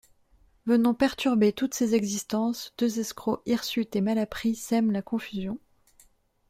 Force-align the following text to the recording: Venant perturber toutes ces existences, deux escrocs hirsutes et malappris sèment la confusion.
Venant 0.65 0.95
perturber 0.95 1.53
toutes 1.53 1.75
ces 1.75 1.93
existences, 1.93 2.73
deux 2.79 2.99
escrocs 2.99 3.43
hirsutes 3.45 3.95
et 3.95 4.01
malappris 4.01 4.55
sèment 4.55 4.89
la 4.89 5.03
confusion. 5.03 5.59